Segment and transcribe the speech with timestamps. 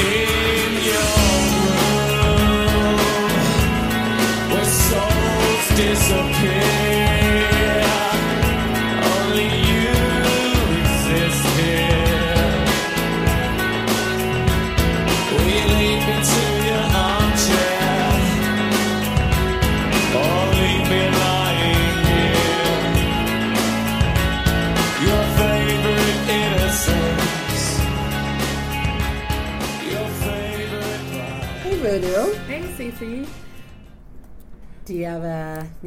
[0.00, 0.33] in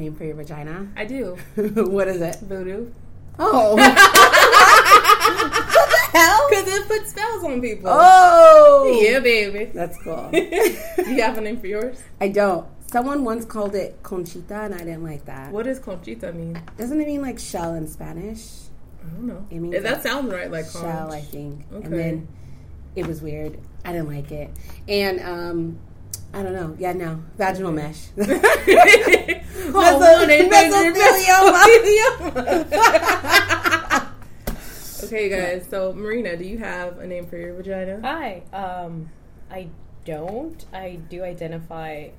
[0.08, 0.88] name for your vagina?
[0.96, 1.38] I do.
[1.56, 2.38] what is it?
[2.42, 2.92] Voodoo.
[3.40, 3.76] Oh.
[3.76, 3.96] what
[5.86, 6.48] the hell?
[6.50, 7.90] Because it puts spells on people.
[7.92, 9.00] Oh.
[9.02, 9.66] Yeah, baby.
[9.74, 10.30] That's cool.
[10.32, 12.02] Do you have a name for yours?
[12.20, 12.66] I don't.
[12.90, 15.52] Someone once called it Conchita, and I didn't like that.
[15.52, 16.62] What does Conchita mean?
[16.78, 18.48] Doesn't it mean like shell in Spanish?
[19.04, 19.46] I don't know.
[19.52, 21.66] It means that like sounds right, like shell, I think.
[21.74, 21.86] Okay.
[21.86, 22.28] And then
[22.96, 23.60] it was weird.
[23.84, 24.52] I didn't like it.
[24.88, 25.80] And um,
[26.38, 26.76] I don't know.
[26.78, 27.24] Yeah, no.
[27.36, 28.10] Vaginal mesh.
[28.20, 28.24] oh,
[29.74, 31.64] Meso- one and mesothelioma.
[35.04, 35.66] Okay, guys.
[35.70, 38.02] So, Marina, do you have a name for your vagina?
[38.02, 38.42] Hi.
[38.52, 39.10] Um,
[39.50, 39.70] I
[40.06, 40.66] don't.
[40.74, 42.10] I do identify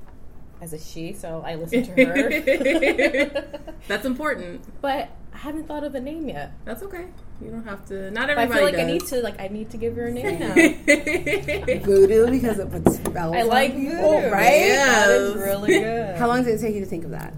[0.61, 3.71] as a she, so I listen to her.
[3.89, 4.65] That's important.
[4.81, 6.53] but I haven't thought of a name yet.
[6.65, 7.07] That's okay.
[7.41, 8.11] You don't have to.
[8.11, 8.83] Not But I everybody feel like does.
[8.83, 9.23] I need to.
[9.23, 10.55] Like I need to give her a name now.
[11.85, 14.27] Voodoo because it puts spells I like on people, voodoo.
[14.27, 14.61] Oh, right?
[14.67, 15.07] Yeah.
[15.07, 16.17] That is really good.
[16.17, 17.33] How long did it take you to think of that?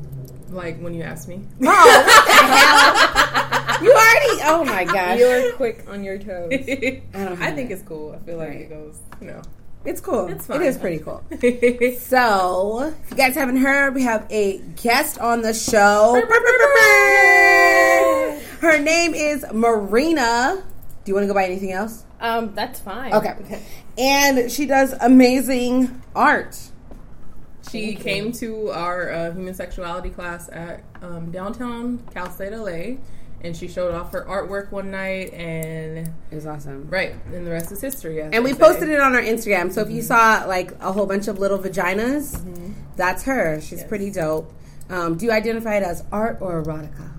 [0.50, 1.40] like when you asked me.
[1.62, 3.84] Oh, what the hell?
[3.84, 4.40] You already?
[4.44, 5.18] Oh my gosh!
[5.18, 6.50] You're quick on your toes.
[6.52, 8.12] I, don't have think it's cool.
[8.12, 8.60] I feel like Right.
[8.62, 9.42] it goes, you know.
[9.84, 10.26] It's cool.
[10.28, 10.62] It's It fine.
[10.62, 11.22] is pretty cool.
[12.00, 16.20] So, if you guys haven't heard, we have a guest on the show.
[18.60, 20.62] Her name is Marina.
[21.04, 22.04] Do you want to go by anything else?
[22.20, 23.14] Um, that's fine.
[23.14, 23.62] Okay.
[23.96, 26.58] And she does amazing art.
[27.70, 32.96] She came to our uh, human sexuality class at um, downtown Cal State LA,
[33.42, 36.88] and she showed off her artwork one night, and It was awesome.
[36.90, 38.20] right, and the rest is history.
[38.20, 38.58] And we say.
[38.58, 39.72] posted it on our Instagram.
[39.72, 42.38] So if you saw like a whole bunch of little vaginas,
[42.96, 43.60] that's her.
[43.60, 43.88] She's Yes.
[43.88, 44.52] pretty dope.
[44.88, 47.10] Um, do you identify it as art or erotica?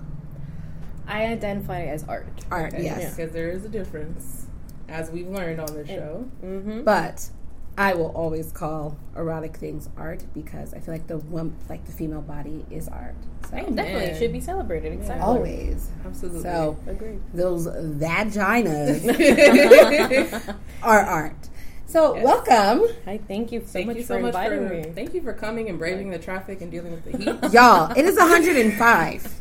[1.06, 2.26] I identify it as art.
[2.50, 3.14] Art, yes.
[3.16, 4.46] because there is a difference,
[4.88, 6.24] as we've learned on this show.
[6.44, 6.84] Mm-hmm.
[6.84, 7.28] But
[7.82, 11.90] I will always call erotic things art because I feel like the one, like the
[11.90, 13.16] female body is art.
[13.50, 13.74] So Amen.
[13.74, 14.92] Definitely should be celebrated.
[14.92, 15.20] Exactly.
[15.24, 15.90] always.
[16.06, 16.42] Absolutely.
[16.42, 17.20] So Agreed.
[17.34, 19.02] those vaginas
[20.84, 21.48] are art.
[21.86, 24.82] So welcome, Hi, thank you so Thank much you for much inviting for me.
[24.94, 27.52] thank you for coming and braving the traffic and dealing with the heat.
[27.52, 27.90] y'all.
[27.98, 29.40] It is 105.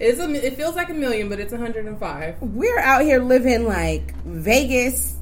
[0.00, 2.40] it's a, it feels like a million, but it's 105.
[2.40, 5.14] We're out here living like Vegas,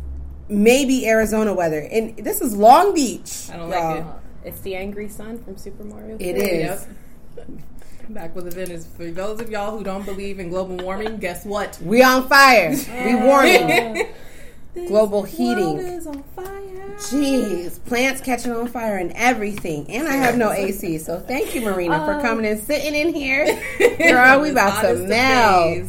[0.48, 3.48] maybe Arizona weather, and this is Long Beach.
[3.52, 3.96] I don't like y'all.
[3.96, 4.00] it.
[4.02, 4.12] Uh,
[4.44, 6.16] it's the angry sun from Super Mario.
[6.20, 6.58] It 3.
[6.58, 6.88] Yep.
[8.10, 8.86] Back with the Venice.
[8.86, 11.78] For those of y'all who don't believe in global warming, guess what?
[11.82, 12.70] We on fire.
[12.70, 14.08] We warming.
[14.74, 15.78] Global World heating.
[15.78, 16.96] is on fire.
[16.96, 19.88] Jeez, plants catching on fire and everything.
[19.88, 23.46] And I have no AC, so thank you, Marina, for coming and sitting in here.
[23.78, 25.86] Girl, we about to Honest melt.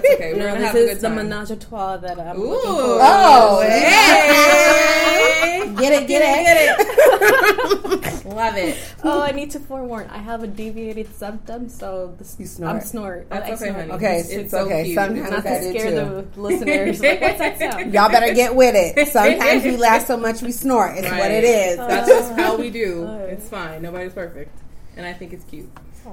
[0.00, 0.02] Face.
[0.02, 0.32] That's okay.
[0.34, 2.60] We're No, gonna this have a is good the menage a trois that I'm Ooh.
[2.60, 2.98] for.
[3.02, 5.74] Oh, hey.
[5.78, 8.24] Get it, get it, Get it.
[8.26, 8.78] Love it.
[9.04, 10.08] Oh, I need to forewarn.
[10.10, 12.72] I have a deviated septum, so this, You snort.
[12.74, 13.28] I'm snort.
[13.28, 13.76] That's I okay, snort.
[13.76, 13.92] honey.
[13.92, 14.84] Okay, It's, it's, so okay.
[14.84, 14.94] cute.
[14.96, 15.94] Sometimes Not I to scare too.
[15.94, 17.00] the listeners.
[17.00, 17.92] Like, what's that sound?
[17.94, 19.08] Y'all better get with it.
[19.12, 20.96] Sometimes we laugh so much we snort.
[20.96, 21.76] It's what it is.
[21.76, 23.04] That's just how we do.
[23.06, 23.18] Oh.
[23.26, 23.82] It's fine.
[23.82, 24.50] Nobody's perfect.
[24.96, 25.70] And I think it's cute.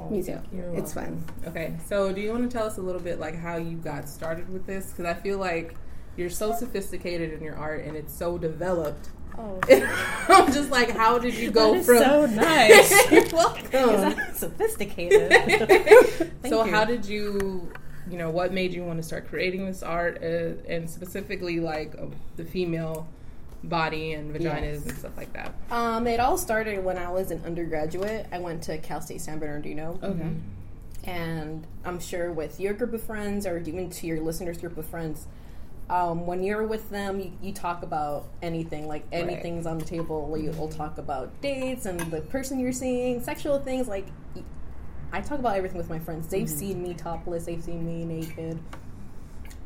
[0.10, 0.40] Me too.
[0.74, 1.24] It's fun.
[1.48, 4.08] Okay, so do you want to tell us a little bit like how you got
[4.08, 4.92] started with this?
[4.92, 5.76] Because I feel like
[6.18, 9.10] you're so sophisticated in your art and it's so developed.
[9.38, 9.60] Oh,
[10.30, 11.98] I'm just like, how did you go from?
[11.98, 13.12] so nice.
[13.12, 14.16] You're welcome.
[14.34, 15.32] Sophisticated.
[16.46, 16.72] so you.
[16.72, 17.72] how did you,
[18.10, 21.96] you know, what made you want to start creating this art, uh, and specifically like
[21.98, 23.08] uh, the female
[23.64, 25.54] body and vaginas and stuff like that?
[25.70, 28.28] Um, it all started when I was an undergraduate.
[28.32, 30.00] I went to Cal State San Bernardino.
[30.02, 30.30] Okay.
[31.04, 34.86] And I'm sure with your group of friends or even to your listeners' group of
[34.86, 35.26] friends,
[35.90, 38.88] um, when you're with them, you, you talk about anything.
[38.88, 40.38] Like anything's on the table.
[40.38, 40.78] You'll Mm-hmm.
[40.78, 43.88] talk about dates and the person you're seeing, sexual things.
[43.88, 44.06] Like
[45.12, 46.28] I talk about everything with my friends.
[46.28, 46.58] They've Mm-hmm.
[46.58, 47.46] seen me topless.
[47.46, 48.60] They've seen me naked.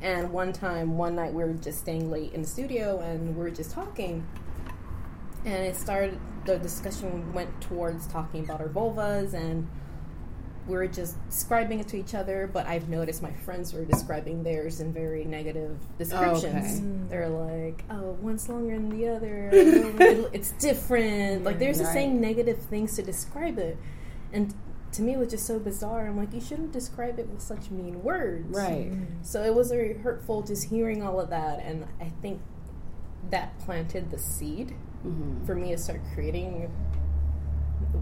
[0.02, 3.42] And one time, one night, we were just staying late in the studio and we
[3.44, 4.26] were just talking.
[5.46, 9.68] And it started, the discussion went towards talking about our vulvas and
[10.68, 14.42] we were just describing it to each other, but I've noticed my friends were describing
[14.42, 16.44] theirs in very negative descriptions.
[16.44, 16.82] Okay.
[16.82, 17.08] Mm.
[17.10, 19.50] They're like, "Oh, one's longer than the other.
[19.54, 21.94] it's different." Like they're just Right.
[21.94, 23.78] saying negative things to describe it,
[24.34, 24.56] and
[24.96, 26.08] to me, it was just so bizarre.
[26.08, 28.92] I'm like, you shouldn't describe it with such mean words, Right.
[29.22, 32.42] So it was very hurtful just hearing all of that, and I think
[33.32, 34.74] that planted the seed
[35.06, 35.46] Mm-hmm.
[35.46, 36.72] for me to start creating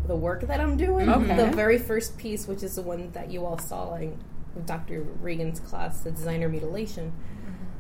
[0.08, 1.10] the work that I'm doing.
[1.10, 1.36] Okay.
[1.36, 4.18] The very first piece, which is the one that you all saw in
[4.66, 5.02] Dr.
[5.22, 7.12] Regan's class, the designer mutilation.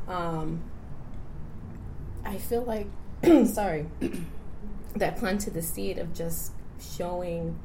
[0.10, 0.62] Um,
[2.25, 2.88] I feel like,
[3.45, 3.86] sorry,
[4.98, 6.51] that planted the seed of just
[6.98, 7.57] showing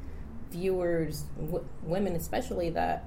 [0.51, 3.05] viewers, w- women especially, that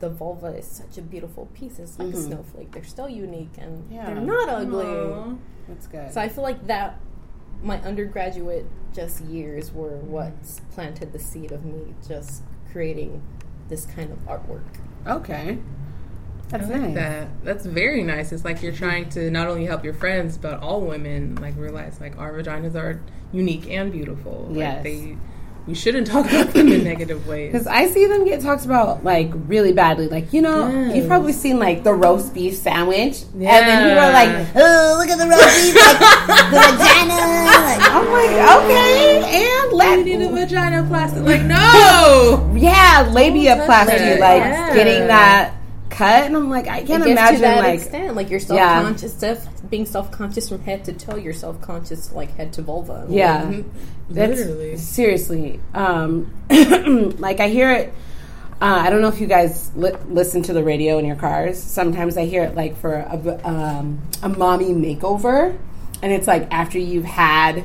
[0.00, 1.78] the vulva is such a beautiful piece.
[1.78, 2.26] It's like a mm-hmm.
[2.26, 2.72] snowflake.
[2.72, 4.06] They're still unique and Yeah.
[4.06, 4.86] they're not ugly.
[4.86, 5.34] Aw.
[5.68, 6.12] That's good.
[6.12, 7.00] So I feel like that
[7.62, 13.22] my undergraduate just years were what's planted the seed of me just creating
[13.68, 14.64] this kind of artwork.
[15.06, 15.58] okay.
[16.50, 16.94] That's I like nice.
[16.94, 17.28] that.
[17.42, 18.30] That's very nice.
[18.30, 22.00] It's like you're trying to not only help your friends, but all women like realize
[22.00, 23.00] like our vaginas are
[23.32, 24.50] unique and beautiful.
[24.52, 24.74] Yes.
[24.76, 25.16] Like they,
[25.66, 27.50] we shouldn't talk about them in negative ways.
[27.52, 30.08] Because I see them get talked about like really badly.
[30.08, 30.96] Like, you know, Yes.
[30.96, 33.22] you've probably seen like the roast beef sandwich.
[33.32, 37.16] And then people are like, oh, look at the roast beef, like the vagina.
[37.64, 38.34] Like, I'm like,
[38.64, 39.22] okay.
[39.24, 41.24] And You need a let, vaginoplasty.
[41.24, 42.52] Like no.
[42.56, 44.20] yeah, labiaplasty, that.
[44.20, 44.74] like Yeah.
[44.74, 45.53] getting that
[45.94, 46.24] cut.
[46.24, 49.14] And I'm like, I can't it gets imagine to that like, extent, like you're self-conscious,
[49.14, 51.16] self, being self-conscious from head to toe.
[51.16, 53.06] You're self-conscious like head to vulva.
[53.08, 53.62] yeah.
[54.10, 54.76] That's Literally.
[54.76, 55.60] seriously.
[55.72, 56.32] Um,
[57.18, 57.94] like I hear it.
[58.60, 61.60] Uh, I don't know if you guys li- listen to the radio in your cars.
[61.62, 65.58] Sometimes I hear it like for a, um, a mommy makeover,
[66.02, 67.64] and it's like after you've had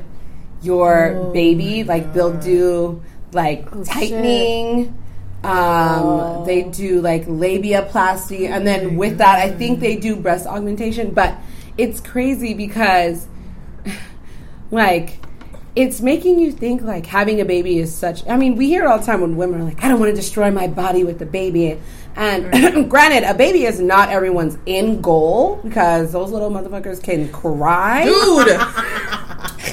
[0.62, 4.98] your baby, like they'll do like tightening.
[5.44, 11.12] Um, They do like labiaplasty, and then with that, I think they do breast augmentation.
[11.12, 11.36] But
[11.78, 13.28] it's crazy because
[14.72, 15.20] like
[15.76, 19.00] it's making you think like having a baby is such i mean we hear all
[19.00, 21.26] the time when women are like i don't want to destroy my body with the
[21.26, 21.80] baby
[22.16, 28.04] and granted a baby is not everyone's end goal because those little motherfuckers can cry
[28.04, 28.60] Dude.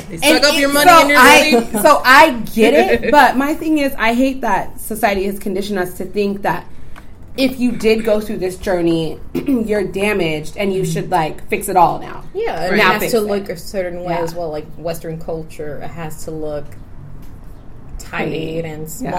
[0.08, 3.36] They And up it- your money so and your I, so I get it, but
[3.36, 6.66] my thing is, I hate that society has conditioned us to think that
[7.36, 11.76] if you did go through this journey, you're damaged and you should like fix it
[11.76, 12.24] all now.
[12.34, 13.22] Yeah, and Now it has fix to it.
[13.22, 14.20] look a certain way Yeah.
[14.22, 14.48] as well.
[14.50, 16.64] Like Western culture, it has to look
[18.10, 19.14] tight and small,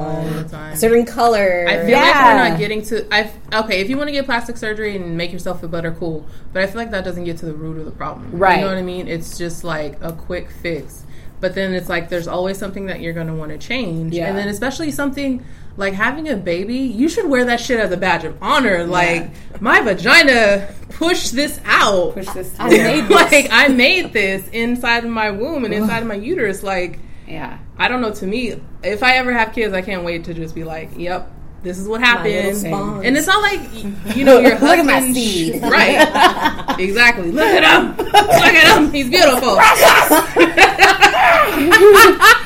[0.00, 0.72] All and the time.
[0.72, 1.66] a certain color.
[1.68, 2.00] I feel Yeah.
[2.00, 3.06] like we're not getting to.
[3.14, 6.26] I okay, if you want to get plastic surgery and make yourself feel better, cool.
[6.52, 8.30] But I feel like that doesn't get to the root of the problem.
[8.32, 8.56] Right.
[8.56, 9.08] You know what I mean?
[9.08, 11.04] It's just like a quick fix.
[11.40, 14.26] But then it's like there's always something that you're going to want to change, Yeah.
[14.28, 15.44] and then especially something
[15.76, 18.82] like having a baby, you should wear that shit as a badge of honor.
[18.84, 19.30] Like
[19.60, 22.14] my vagina pushed this out.
[22.14, 22.52] Push this.
[22.58, 22.78] I through.
[22.82, 26.64] made like I made this inside of my womb and inside of my uterus.
[26.64, 27.58] Like yeah.
[27.78, 28.12] I don't know.
[28.12, 31.30] To me, if I ever have kids, I can't wait to just be like, "Yep,
[31.62, 33.60] this is what My little happened." And it's not like
[34.16, 35.62] you know your Look at my husband, seed.
[35.62, 36.76] right?
[36.80, 37.30] exactly.
[37.30, 37.96] Look at him.
[37.96, 38.90] Look at him.
[38.92, 39.56] He's beautiful.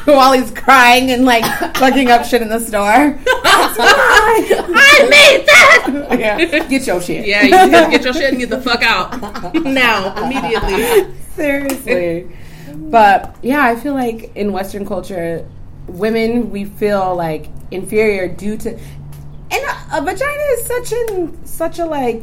[0.04, 1.44] While he's crying and like
[1.76, 2.82] fucking up shit in the store.
[3.26, 6.16] I made that.
[6.18, 6.58] yeah.
[6.68, 7.26] Get your shit.
[7.26, 11.14] Yeah, you get your shit and get the fuck out now immediately.
[11.34, 12.36] Seriously.
[12.76, 15.48] But yeah, I feel like in Western culture,
[15.88, 18.80] women we feel like inferior due to, and
[19.52, 22.22] a, a vagina is such an such a like.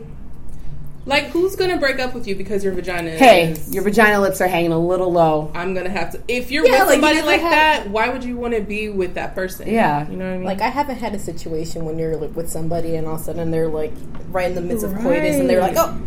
[1.06, 3.12] Like, who's gonna break up with you because your vagina?
[3.12, 5.52] Hey, is, your vagina lips are hanging a little low.
[5.56, 6.22] I'm gonna have to.
[6.28, 8.62] If you're Yeah, with like, somebody never like had- that, why would you want to
[8.62, 9.70] be with that person?
[9.70, 10.08] Yeah.
[10.08, 10.46] you know what I mean.
[10.46, 13.24] Like I haven't had a situation when you're like, with somebody and all of a
[13.24, 13.94] sudden they're like
[14.30, 16.00] right in the midst of coitus and they're like, oh.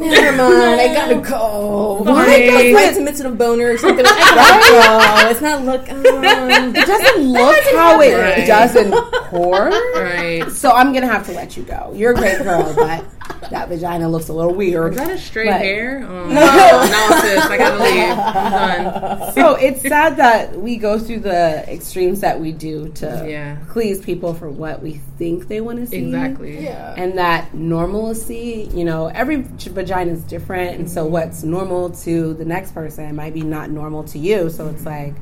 [0.00, 2.02] Never mind, I gotta go.
[2.04, 2.52] Right.
[2.52, 4.04] Like, right in the midst of a boner or something.
[4.04, 5.30] Like, I gotta go.
[5.30, 5.90] It's not look.
[5.90, 8.46] Um, It doesn't look how it Right.
[8.46, 8.92] doesn't
[9.30, 9.72] porn.
[9.94, 10.44] right.
[10.50, 11.92] So I'm gonna have to let you go.
[11.94, 13.04] You're a great girl, but
[13.50, 14.92] that vagina looks a little weird.
[14.92, 15.98] Is that a straight But- hair?
[16.08, 18.18] Um, no, sis, I gotta leave.
[18.18, 19.32] I'm done.
[19.34, 23.56] so it's sad that we go through the extremes that we do to Yeah.
[23.70, 26.04] please people for what we think they want to see.
[26.04, 26.62] Exactly.
[26.64, 26.94] yeah.
[26.96, 32.44] And that normalcy, you know, every vagina is different, and so what's normal to the
[32.44, 34.50] next person might be not normal to you.
[34.50, 35.14] So it's like,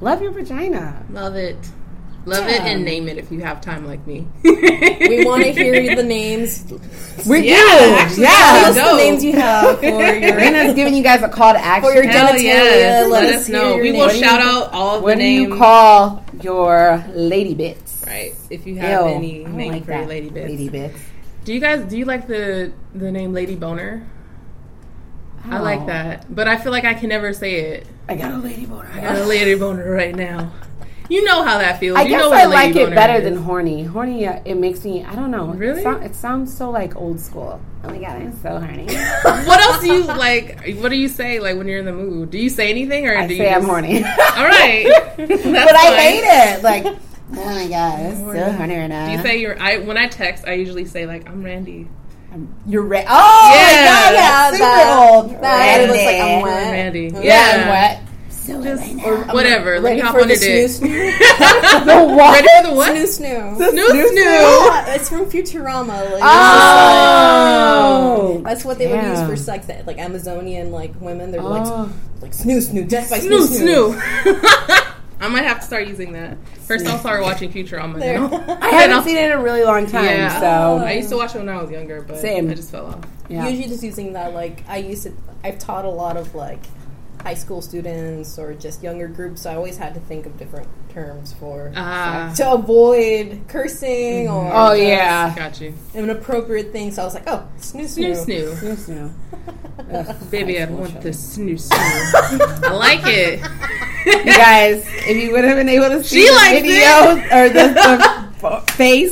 [0.00, 1.04] love your vagina.
[1.10, 1.56] Love it.
[2.26, 4.26] Love it and name it if you have time like me.
[4.42, 6.64] we want to hear the names.
[7.28, 8.70] We Yeah, do, actually, yeah.
[8.72, 11.58] Tell us the names you have for your Rena's giving you guys a call to
[11.58, 11.90] action.
[11.90, 12.42] for your Hell genitalia.
[12.42, 13.10] yes.
[13.10, 13.74] Let, Let us us know.
[13.74, 14.22] your We will name.
[14.22, 15.48] shout out all of what the do names.
[15.52, 18.02] you call your lady bits?
[18.06, 18.34] Right.
[18.50, 20.48] if you have Ew, any name like for your lady bits.
[20.50, 20.98] Lady bits.
[21.44, 24.06] Do you guys do you like the the name Lady Boner?
[25.46, 25.86] I like Oh.
[25.86, 27.86] that, but I feel like I can never say it.
[28.08, 28.88] I got a lady boner.
[28.94, 30.52] I got a lady boner right now.
[31.10, 31.98] You know how that feels.
[31.98, 33.24] I you guess know what I a lady like it better is.
[33.24, 33.82] than horny.
[33.84, 35.04] Horny, uh, it makes me.
[35.04, 35.48] I don't know.
[35.48, 35.80] Really?
[35.80, 37.60] It, sou- it sounds so like old school.
[37.84, 38.86] Oh my god, I'm so horny.
[39.24, 40.76] What else do you like?
[40.80, 42.30] What do you say like when you're in the mood?
[42.30, 45.76] Do you say anything or I do say you I'm just- horny, All right, but
[45.76, 46.62] I hate it.
[46.62, 46.96] Like, oh
[47.32, 48.52] my god, I'm so Horny.
[48.52, 49.06] horny right now.
[49.06, 49.60] Do you say you're?
[49.60, 51.86] I when I text, I usually say like I'm Randy.
[52.32, 53.60] I'm, you're re- Oh Yeah.
[53.60, 55.30] my god, Yeah, super that- old.
[55.42, 55.86] that Randy.
[55.86, 56.72] looks like I'm Or wet.
[56.72, 57.10] Randy.
[57.12, 58.03] Yeah, Yeah, I'm wet.
[58.44, 59.04] So Just- right now.
[59.04, 59.80] Or I'm Whatever.
[59.80, 60.70] Let me Ready hop for on the your dick.
[60.70, 61.84] snoo snoo.
[61.86, 62.34] the what?
[62.44, 62.92] Ready for the what?
[62.94, 63.56] snoo snoo.
[63.56, 64.14] Snoo Snoo snoo.
[64.14, 66.12] Yeah, it's from Futurama.
[66.12, 66.22] Like,
[67.24, 68.40] Oh.
[68.44, 69.66] That's what they would use for sex.
[69.66, 71.48] That like Amazonian like women, they're Oh.
[71.48, 74.90] like like snoo snoo, death by Snoo snoo snoo.
[75.20, 76.36] I might have to start using that.
[76.66, 77.98] First, I'll start watching Futurama.
[77.98, 78.18] There.
[78.20, 78.58] Now.
[78.60, 80.04] I haven't seen it in a really long time.
[80.04, 80.38] Yeah.
[80.40, 80.46] So
[80.82, 80.84] oh.
[80.84, 82.50] I used to watch it when I was younger, but Same.
[82.50, 83.00] I just fell off.
[83.28, 83.48] yeah.
[83.48, 85.12] Usually just using that like I used to.
[85.42, 86.60] I've taught a lot of like
[87.24, 89.42] high school students or just younger groups.
[89.42, 94.48] So I always had to think of different terms for Ah, to avoid cursing or
[94.52, 95.34] Oh just yeah.
[95.34, 95.74] got you.
[95.94, 96.94] inappropriate things.
[96.96, 98.76] So I was like, oh, snoo Snoo snoo.
[98.76, 99.10] snoo.
[99.90, 100.08] Yes.
[100.10, 101.00] Ugh, Baby, I want show.
[101.00, 102.64] the snoo snoo.
[102.64, 103.40] I like it.
[104.06, 107.48] You guys, if you would have been able to see She the likes video or
[107.48, 108.30] the,
[108.66, 109.10] the face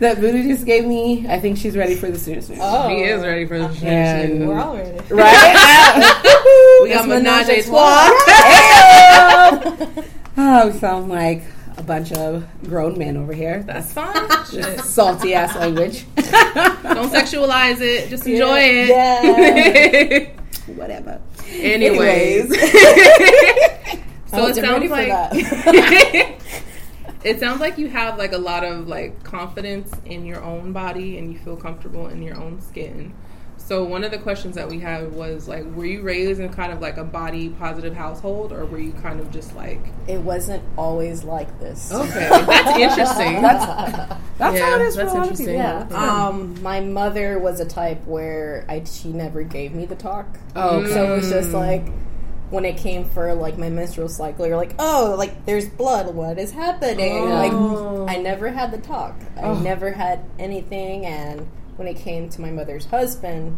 [0.00, 2.58] that Voodoo just gave me, I think she's ready for the snoo snoo.
[2.60, 4.98] Oh, He is ready for the snoo And- We're all ready.
[5.14, 6.24] Right?
[6.82, 8.10] We got menage a trois.
[10.36, 11.42] oh, we sound like
[11.76, 13.62] a bunch of grown men over here.
[13.64, 14.28] That's fine.
[14.78, 16.04] Salty ass language.
[16.16, 18.08] Don't sexualize it.
[18.08, 18.88] Just enjoy it.
[18.88, 20.30] Yeah.
[20.74, 21.20] Whatever.
[21.50, 22.48] Anyways.
[24.30, 25.08] So oh, it sounds like
[27.24, 31.16] it sounds like you have like a lot of like confidence in your own body
[31.18, 33.14] and you feel comfortable in your own skin.
[33.68, 36.72] So one of the questions that we had was like, were you raised in kind
[36.72, 40.62] of like a body positive household, or were you kind of just like, It wasn't
[40.78, 41.92] always like this.
[41.92, 43.42] okay, that's interesting.
[43.42, 45.46] That's Yeah, how it is for that's a lot of interesting.
[45.46, 45.54] people.
[45.60, 45.86] Yeah.
[45.90, 46.26] Yeah.
[46.28, 50.26] Um, my mother was a type where I she never gave me the talk.
[50.56, 50.92] Oh, okay.
[50.94, 51.86] So it was just like
[52.48, 56.14] when it came for like my menstrual cycle, you're like, oh, like there's blood.
[56.14, 57.18] What is happening?
[57.18, 58.04] Oh.
[58.06, 59.14] Like I never had the talk.
[59.36, 59.58] I Oh.
[59.60, 61.04] never had anything.
[61.04, 61.46] And
[61.78, 63.56] when it came to my mother's husband,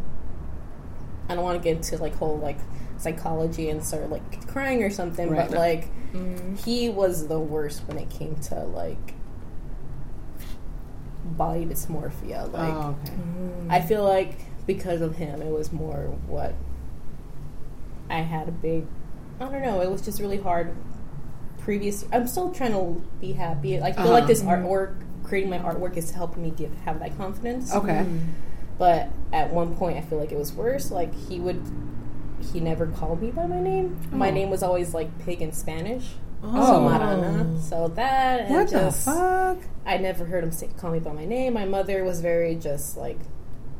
[1.28, 2.58] I don't want to get into like whole like
[2.98, 5.48] psychology and start like crying or something, Right.
[5.50, 6.58] but like Mm.
[6.64, 9.14] he was the worst when it came to like
[11.24, 12.52] body dysmorphia.
[12.52, 13.12] Like oh, okay.
[13.68, 16.54] I feel like because of him, it was more what
[18.08, 18.86] I had a big.
[19.40, 19.80] I don't know.
[19.80, 20.74] It was just really hard.
[21.58, 23.80] Previous, I'm still trying to be happy.
[23.80, 24.26] I feel like Uh-huh.
[24.26, 24.96] this artwork,
[25.30, 27.72] creating my artwork, is helping me give have that confidence.
[27.74, 28.04] Okay.
[28.76, 30.90] But at one point, I feel like it was worse.
[30.90, 31.62] Like he would,
[32.52, 33.96] he never called me by my name.
[34.10, 34.34] My Oh.
[34.34, 36.14] name was always like pig in Spanish.
[36.42, 36.66] Oh.
[36.66, 37.60] So Marana.
[37.60, 39.58] So that and What just the fuck?
[39.86, 41.52] I never heard him say, call me by my name.
[41.54, 43.18] My mother was very just like,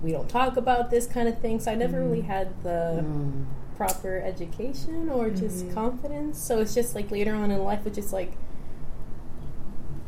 [0.02, 1.58] we don't talk about this kind of thing.
[1.60, 3.44] So I never really had the Mm.
[3.76, 5.74] proper education or just Mhm.
[5.74, 6.38] confidence.
[6.38, 8.32] So it's just like later on in life, it's just like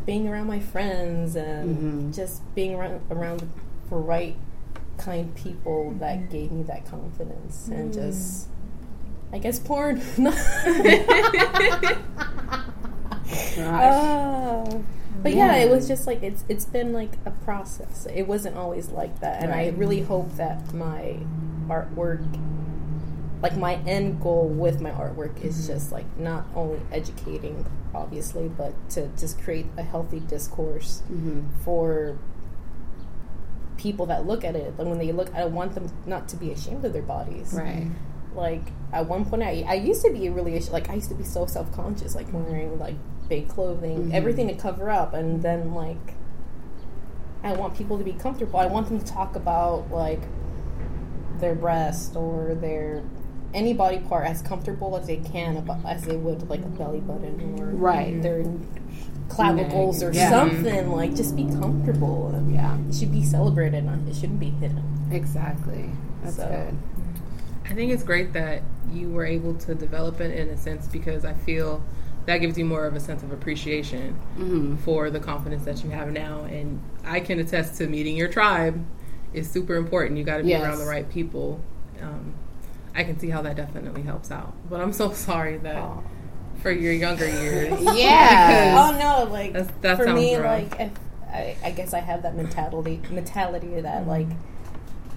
[0.06, 2.14] being around my friends and Mhm.
[2.14, 3.40] just being around, around
[3.90, 4.37] the right
[4.99, 8.47] kind people that gave me that confidence and just.
[9.32, 10.00] I guess porn.
[10.16, 10.37] Gosh.
[13.59, 14.64] Ah.
[15.23, 15.64] but yeah, Yeah.
[15.64, 18.06] it was just like it's it's been like a process.
[18.14, 21.16] It wasn't always like that, and I really hope that my
[21.68, 22.25] artwork,
[23.42, 28.72] like my end goal with my artwork, is just like not only educating, obviously, but
[28.90, 31.50] to just create a healthy discourse Mhm.
[31.64, 32.16] for
[33.76, 34.78] people that look at it.
[34.78, 37.90] Like when they look, I want them not to be ashamed of their bodies Right.
[38.34, 41.25] like at one point I, I used to be really like I used to be
[41.25, 42.94] so self conscious like wearing like
[43.28, 44.14] big clothing Mhm.
[44.14, 46.14] everything to cover up and then like
[47.42, 50.20] I want people to be comfortable I want them to talk about like
[51.40, 53.02] their breast or their
[53.54, 57.00] any body part as comfortable as they can about as they would like a belly
[57.00, 58.21] button or Right.
[58.23, 58.44] their
[59.28, 60.30] clavicles or Yeah.
[60.30, 62.76] something like just be comfortable Yeah.
[62.88, 65.90] it should be celebrated not it shouldn't be hidden Exactly.
[66.23, 66.75] That's So- good.
[67.71, 71.25] I think it's great that you were able to develop it in a sense because
[71.26, 71.82] I feel
[72.26, 74.76] that gives you more of a sense of appreciation Mm-hmm.
[74.76, 76.44] for the confidence that you have now.
[76.50, 78.82] And I can attest to meeting your tribe
[79.35, 80.16] is super important.
[80.18, 80.62] You got to be Yes.
[80.62, 81.61] around the right people.
[82.00, 82.32] Um,
[82.94, 84.54] I can see how that definitely helps out.
[84.68, 86.00] But I'm so sorry that Aw.
[86.61, 87.80] for your younger years.
[87.94, 88.92] Yeah.
[88.92, 90.70] Oh no, like That's- that for me, rough.
[90.70, 90.92] like if
[91.32, 94.11] I, I guess I have that mentality mentality that mm-hmm.
[94.11, 94.28] like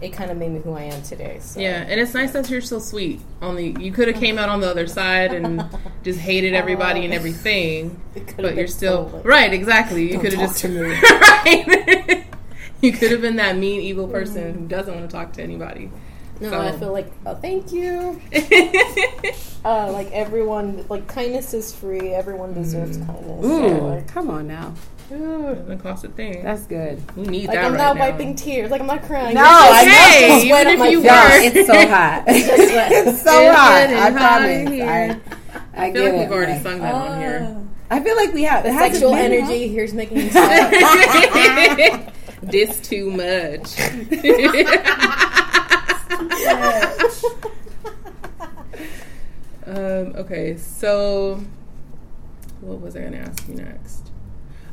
[0.01, 1.39] it kind of made me who I am today.
[1.39, 1.59] So.
[1.59, 3.21] Yeah, and it's nice that you're so sweet.
[3.41, 5.63] Only you could have came out on the other side and
[6.03, 8.01] just hated everybody and everything,
[8.37, 9.53] but you're still so, like, right.
[9.53, 10.81] Exactly, you could have just to me.
[10.81, 12.27] right.
[12.81, 14.61] you could have been that mean, evil person mm-hmm.
[14.61, 15.89] who doesn't want to talk to anybody.
[16.41, 18.21] No, So- I feel like oh, thank you.
[19.65, 22.09] Uh, like everyone, like kindness is free.
[22.13, 23.43] Everyone deserves kindness.
[23.43, 24.71] Ooh, So, like, come on now.
[25.11, 25.55] ooh.
[25.67, 26.43] the classic thing.
[26.43, 27.01] That's good.
[27.17, 28.01] we need Like that I'm right not now.
[28.11, 28.69] wiping tears.
[28.69, 29.33] Like I'm not crying.
[29.33, 29.47] No, I
[29.83, 29.89] know.
[29.89, 31.09] it's just Hey, sweat even if you face.
[31.09, 31.39] Yeah, were.
[31.45, 32.23] it's so hot.
[32.27, 33.87] it's so It's hot.
[33.87, 34.69] getting I hot in promise.
[34.75, 34.85] here.
[34.85, 36.19] I, I, I feel get like it.
[36.19, 37.57] we've already Like, sung that on here.
[37.89, 38.65] I feel like we have.
[38.67, 40.29] It hasn't Sexual been energy here's making me
[42.43, 43.75] this too much.
[49.67, 51.41] um, okay, so
[52.61, 54.11] what was I going to ask you next?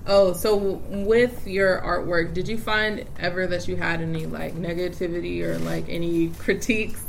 [0.07, 5.43] Oh, so with your artwork, did you find ever that you had any like negativity
[5.43, 7.05] or like any critiques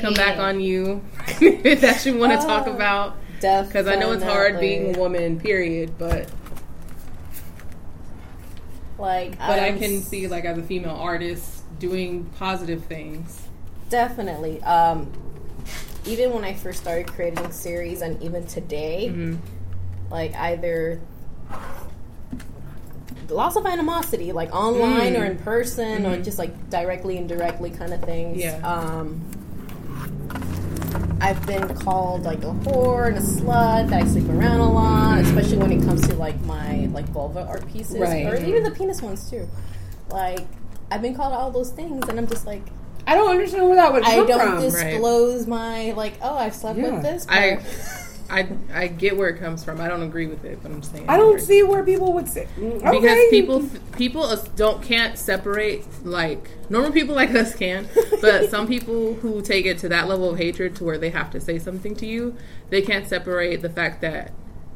[0.00, 1.02] come back on you
[1.40, 3.16] that you want to talk Uh, about?
[3.40, 3.68] Definitely.
[3.68, 6.28] Because I know it's hard being a woman, period, but
[8.98, 13.43] like, but I I'm can see like as a female artist doing positive things.
[13.94, 14.60] Definitely.
[14.64, 15.08] Um,
[16.04, 19.36] even when I first started creating series, and even today, Mm-hmm.
[20.10, 21.00] like either
[23.30, 25.20] lots of animosity, like online Mm.
[25.20, 28.38] or in person, or just like directly and directly kind of things.
[28.38, 28.56] Yeah.
[28.68, 29.22] Um,
[31.20, 35.20] I've been called like a whore and a slut that I sleep around a lot,
[35.20, 38.26] especially when it comes to like my like vulva art pieces, Right.
[38.26, 39.48] or even the penis ones too.
[40.10, 40.40] Like
[40.90, 42.62] I've been called all those things, and I'm just like,
[43.06, 44.60] I don't understand where that would I come don't from.
[44.60, 46.14] disclose my like.
[46.22, 46.90] Oh, I've slept Yeah.
[46.94, 47.26] with this.
[47.28, 47.60] I.
[48.30, 49.82] I, I get where it comes from.
[49.82, 52.48] I don't agree with it, but I'm saying I don't see where people would say
[52.58, 52.90] mm, okay.
[52.90, 53.68] because people
[53.98, 57.86] people us- don't can't separate like normal people like us can,
[58.22, 61.30] but some people who take it to that level of hatred to where they have
[61.32, 62.34] to say something to you,
[62.70, 64.32] they can't separate the fact that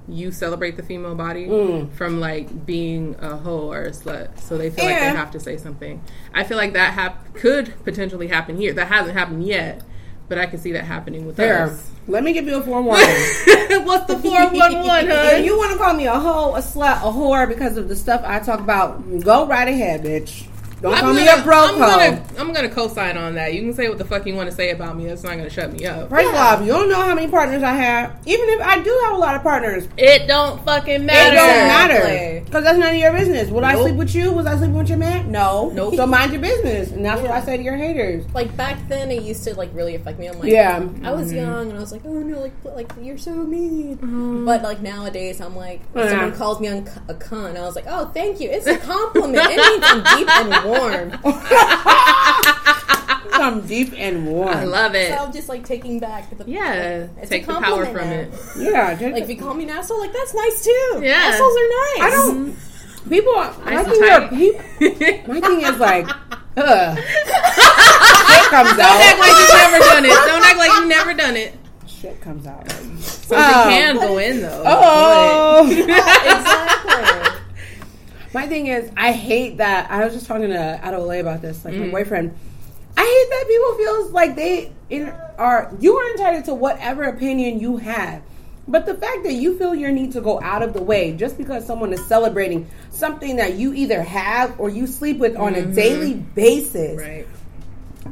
[0.08, 1.90] you celebrate the female body Mm.
[1.92, 4.38] from like being a hoe or a slut.
[4.40, 6.00] So they feel like they have to say something.
[6.34, 8.72] I feel like that hap- could potentially happen here.
[8.72, 9.82] That hasn't happened yet,
[10.28, 11.64] but I can see that happening with There.
[11.66, 11.90] us.
[12.06, 13.04] Let me give you a forewarning.
[13.84, 14.70] What's the four one one,
[15.10, 15.36] if huh?
[15.36, 18.22] you want to call me a hoe, a slut, a whore because of the stuff
[18.24, 20.46] I talk about, go right ahead, bitch.
[20.80, 21.86] Don't call me a broke I'm hoe.
[21.86, 23.52] gonna, I'm gonna co-sign on that.
[23.54, 25.06] You can say what the fuck you want to say about me.
[25.06, 26.08] That's not gonna shut me up.
[26.08, 28.16] First off, you don't know how many partners I have.
[28.26, 31.34] Even if I do have a lot of partners, It don't fucking matter.
[31.34, 33.50] it don't matter because that's none of your business.
[33.50, 34.32] Would I sleep with you?
[34.32, 35.30] Was I sleeping with your man?
[35.32, 35.70] No.
[35.74, 35.96] Nope.
[35.96, 38.24] So mind your business, and that's what I say to your haters.
[38.32, 40.28] like back then, it used to like really affect me.
[40.28, 40.86] I'm like, Yeah.
[41.02, 43.96] I was young and I was like, oh no, like like you're so mean.
[43.96, 44.44] Mm-hmm.
[44.44, 46.08] But like nowadays, I'm like, Yeah.
[46.10, 48.48] someone calls me a cunt, I was like, oh, thank you.
[48.48, 49.42] It's a compliment.
[49.50, 51.18] it means I'm deep and warm.
[53.40, 54.48] I'm deep and warm.
[54.48, 55.08] I love it.
[55.16, 58.12] So I'm just like taking back the yeah, like, it's take the power from now.
[58.12, 58.32] it.
[58.58, 61.00] yeah, just, Like if you call me an asshole, like that's nice too.
[61.02, 61.14] Yeah.
[61.32, 62.00] assholes are nice.
[62.00, 62.52] I don't.
[62.52, 63.08] Mm-hmm.
[63.08, 64.30] People, my Nice thing, are, tight.
[64.30, 66.06] peop- my thing is like,
[66.56, 66.98] ugh.
[66.98, 70.08] Shit comes Don't act like you've never done it.
[70.26, 71.54] Don't act like you've never done it.
[71.86, 72.68] Shit comes out.
[72.70, 73.64] Something Oh.
[73.68, 74.62] can go in though.
[74.66, 75.66] Oh.
[75.70, 77.37] exactly.
[78.34, 79.90] My thing is, I hate that.
[79.90, 81.86] I was just talking to Adole about this, like Mm.
[81.86, 82.34] my boyfriend.
[82.96, 85.72] I hate that people feels like they in, are.
[85.80, 88.22] You are entitled to whatever opinion you have,
[88.66, 91.38] but the fact that you feel your need to go out of the way just
[91.38, 95.64] because someone is celebrating something that you either have or you sleep with on a
[95.64, 97.26] daily basis, Right.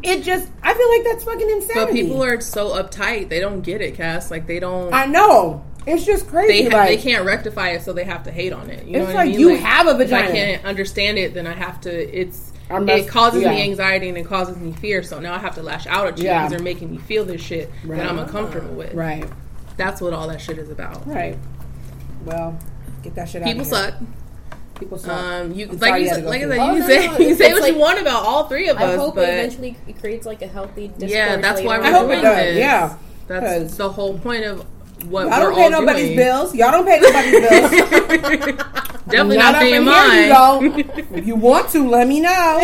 [0.02, 1.85] it just I feel like that's fucking insanity.
[1.85, 3.29] But people are so uptight.
[3.29, 4.31] They don't get it, Cass.
[4.31, 4.94] Like they don't.
[4.94, 6.64] I know it's just crazy.
[6.64, 8.85] they ha- like, they can't rectify it, so they have to hate on it.
[8.87, 9.38] You know It's what I mean?
[9.40, 11.90] you have a If I can't understand it, then I have to.
[12.20, 13.51] It's must- it causes yeah.
[13.53, 15.03] me anxiety and it causes me fear.
[15.03, 16.38] So now I have to lash out at you Yeah.
[16.42, 17.99] because they're making me feel this shit Right.
[17.99, 18.92] that I'm uncomfortable with.
[18.94, 19.25] right,
[19.77, 21.07] That's what all that shit is about.
[21.07, 21.38] right.
[22.25, 22.59] Well,
[23.03, 23.46] get that shit out.
[23.46, 23.66] People of.
[23.68, 23.94] People suck.
[24.81, 25.11] People suck.
[25.22, 26.57] Um, you I'm like you, you said, like I said, that.
[26.57, 28.68] you Oh, can no, say no, you say what like- you want about all three
[28.68, 31.12] of I us, hope but it eventually it creates like a healthy discourse.
[31.12, 32.59] yeah, that's why we're I hope doing it does, this.
[32.59, 32.96] yeah.
[33.29, 34.66] that's 'Cause- the whole point of
[35.07, 36.16] what Y'all we're don't pay all nobody's doing.
[36.16, 36.55] bills.
[36.55, 37.40] Y'all don't pay nobody's
[38.53, 38.62] bills.
[39.09, 40.11] Definitely Not not, up paying in mine.
[40.11, 40.79] here, you don't.
[41.19, 42.61] if you want to, let me know.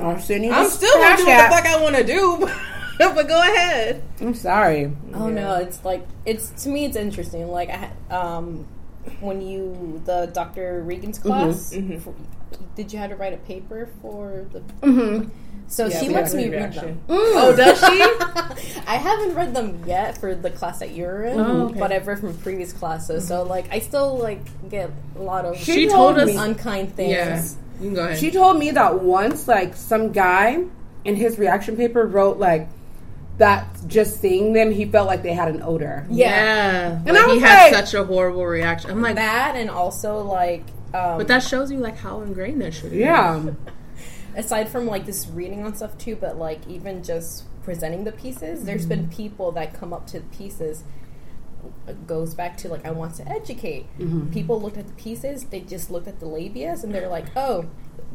[0.00, 2.38] I'm sending I'm still gonna do what the fuck I want to do,
[2.98, 4.02] but go ahead.
[4.20, 4.92] I'm sorry.
[5.14, 7.48] Oh no, it's like it's to me it's interesting.
[7.48, 8.66] Like I um
[9.20, 10.82] when you the Dr.
[10.84, 12.14] Regan's class, for-
[12.76, 14.60] did you have to write a paper for the?
[14.86, 15.28] Mm-hmm.
[15.70, 16.84] So Yeah, she lets me a read reaction.
[16.86, 17.00] them.
[17.08, 18.80] Oh, does she?
[18.88, 21.78] I haven't read them yet for the class that you're in, Oh, okay.
[21.78, 23.28] but I've read from previous classes.
[23.28, 26.42] So like, I still like get a lot of She She told told me- us.
[26.44, 27.12] unkind things.
[27.12, 27.42] Yeah.
[27.80, 28.18] You can go ahead.
[28.18, 30.64] She told me that once, like, some guy
[31.04, 32.68] in his reaction paper wrote, like,
[33.38, 36.04] that just seeing them, he felt like they had an odor.
[36.10, 36.98] yeah.
[37.06, 38.90] And like, I he was had like- such a horrible reaction.
[38.90, 42.74] I'm like, That and also like, um, but that shows you like how ingrained that
[42.74, 42.98] shit is.
[42.98, 43.40] Yeah.
[44.36, 48.64] aside from like this reading on stuff too, but like even just presenting the pieces,
[48.64, 49.16] there's been mm-hmm.
[49.16, 50.84] people that come up to the pieces.
[51.86, 53.86] It goes back to like I want to educate.
[53.98, 54.32] Mm-hmm.
[54.32, 57.66] People looked at the pieces, they just looked at the labias, and they're like, "Oh,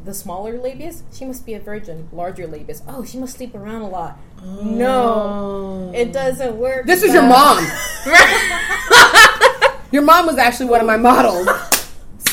[0.04, 2.10] the smaller labias, she must be a virgin.
[2.12, 5.91] Larger labias, oh, she must sleep around a lot." No, oh.
[5.93, 6.86] it doesn't work.
[6.86, 7.58] This is your mom.
[9.91, 11.47] your mom was actually one of my models.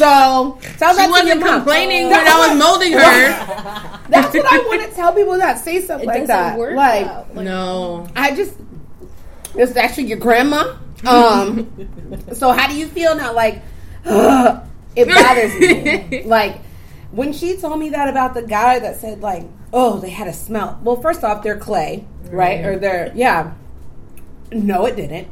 [0.03, 2.99] So, tell that She to wasn't complaining when I was molding her.
[4.09, 6.59] That's what I want to tell people that say stuff It like doesn't that.
[6.59, 6.75] work.
[6.75, 7.37] like, out.
[7.37, 8.09] Like, no.
[8.17, 8.57] I just,
[9.55, 10.75] it's actually your grandma.
[11.07, 11.71] Um,
[12.33, 13.33] so how do you feel now?
[13.33, 13.63] Like,
[14.05, 16.23] it bothers me.
[16.25, 16.61] like,
[17.13, 20.33] when she told me that about the guy that said like, oh, they had a
[20.33, 20.81] smell.
[20.83, 22.65] Well, first off, they're clay, right?
[22.65, 23.53] Or they're yeah.
[24.51, 25.29] No, it didn't.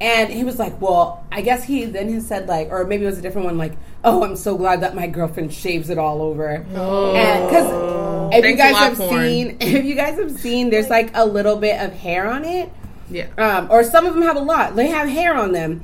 [0.00, 3.06] And he was like, well, I guess he then he said like, or maybe it
[3.06, 3.72] was a different one, like,
[4.04, 6.64] oh, I'm so glad that my girlfriend shaves it all over.
[6.74, 7.14] Oh.
[7.14, 9.20] And because if you Thanks a guys have porn.
[9.24, 12.70] seen, if you guys have seen, there's like a little bit of hair on it,
[13.10, 13.28] Yeah.
[13.38, 14.76] um, or some of them have a lot.
[14.76, 15.82] They have hair on them.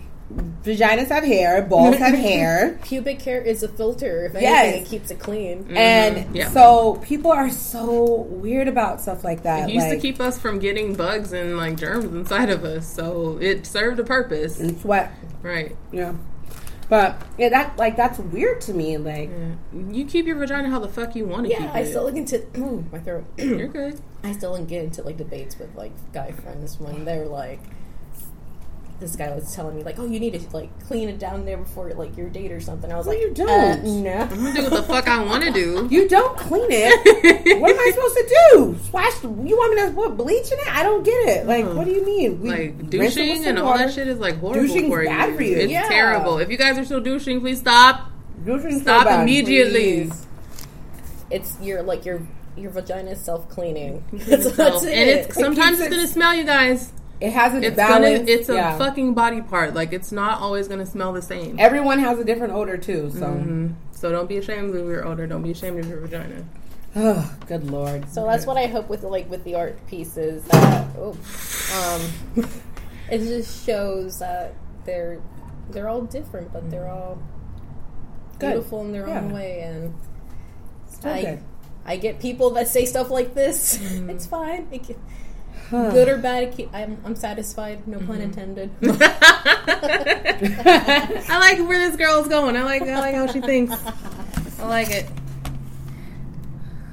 [0.65, 1.63] Vaginas have hair.
[1.63, 2.79] Balls have hair.
[2.85, 4.27] pubic hair is a filter.
[4.27, 4.87] If anything, Yes.
[4.87, 5.67] it keeps it clean.
[5.77, 6.37] And Mm-hmm.
[6.37, 6.51] yeah.
[6.51, 9.69] so people are so weird about stuff like that.
[9.69, 12.87] It used like, to keep us from getting bugs and like germs inside of us,
[12.93, 14.61] so it served a purpose.
[14.61, 15.13] and sweat.
[15.43, 15.77] Right.
[15.91, 16.15] Yeah.
[16.89, 18.99] But yeah, that like that's weird to me.
[18.99, 19.31] Like
[19.91, 22.17] You keep your vagina how the fuck you want to Yeah, keep I still look
[22.17, 23.25] into ooh, my throat.
[23.39, 23.99] You're good.
[24.25, 27.61] I still get into like debates with like guy friends when they're like,
[29.03, 31.59] this guy was telling me like, oh, you need to like clean it down there
[31.59, 32.91] before like your date or something.
[32.91, 33.51] I was No, like, you don't.
[33.51, 34.13] uh, no.
[34.23, 35.87] I'm gonna do what the fuck I want to do.
[35.91, 37.61] you don't clean it.
[37.61, 38.79] what am I supposed to do?
[38.85, 39.15] Splash?
[39.19, 40.69] The, you want me to put bleach in it?
[40.69, 41.47] I don't get it.
[41.47, 42.41] Like, what do you mean?
[42.41, 45.09] We like rinse douching some and all that shit is like horrible Douching's for you.
[45.09, 45.57] bad for you.
[45.57, 45.89] It's Yeah.
[45.89, 46.39] terrible.
[46.39, 48.09] If you guys are still douching, please stop.
[48.45, 49.23] Douching's so Stop bad.
[49.23, 50.07] immediately.
[50.07, 50.27] Please.
[51.31, 52.21] It's your like your
[52.57, 54.03] your vagina is self cleaning.
[54.11, 54.83] Clean yourself.
[54.83, 56.93] and it's sometimes keeps it's gonna smell, you guys.
[57.23, 58.19] It has its It's balance.
[58.19, 58.31] gonna.
[58.31, 58.79] It's a yeah.
[58.79, 59.75] fucking body part.
[59.75, 61.57] Like it's not always gonna smell the same.
[61.61, 63.11] Everyone has a different odor too.
[63.11, 63.75] So, Mhm.
[63.93, 65.27] So don't be ashamed of your odor.
[65.29, 66.45] Don't be ashamed of your vagina.
[66.97, 68.11] oh, good lord.
[68.11, 71.17] So that's what I hope with like with the art pieces that oh,
[71.79, 72.49] um,
[73.11, 74.55] it just shows that
[74.85, 75.21] they're
[75.71, 77.19] they're all different, but they're all
[78.41, 78.49] Good.
[78.55, 79.21] beautiful in their Yeah.
[79.21, 79.61] own way.
[79.61, 79.95] And
[81.05, 81.39] I good.
[81.87, 83.79] I get people that say stuff like this.
[84.09, 84.67] It's fine.
[84.73, 84.97] It can-
[85.71, 85.91] Huh.
[85.91, 87.89] good or bad, I'm I'm satisfied.
[87.89, 88.71] No pun intended.
[88.83, 88.89] I
[91.41, 92.57] like where this girl is going.
[92.57, 92.83] I like.
[92.83, 93.75] I like how she thinks.
[94.59, 95.09] I like it.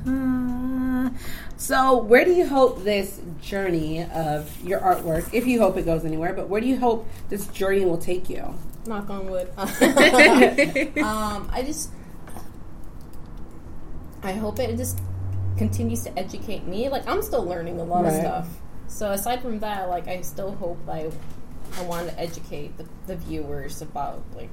[0.08, 1.10] Uh,
[1.58, 6.06] so, where do you hope this journey of your artwork, if you hope it goes
[6.06, 8.54] anywhere, but where do you hope this journey will take you?
[8.86, 9.50] Knock on wood.
[9.58, 11.90] um, I just,
[14.24, 15.00] I hope it just
[15.60, 16.90] continues to educate me.
[16.90, 18.48] Like I'm still learning a lot of stuff.
[18.88, 21.12] So aside from that, like I still hope I,
[21.78, 24.50] I want to educate the, the viewers about like